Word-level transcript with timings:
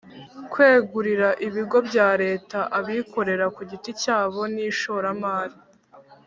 kwegurira 0.51 1.29
ibigo 1.47 1.77
bya 1.87 2.07
Leta 2.23 2.59
abikorera 2.79 3.45
ku 3.55 3.61
giti 3.69 3.91
cyabo 4.01 4.41
n 4.53 4.55
ishoramari 4.69 5.55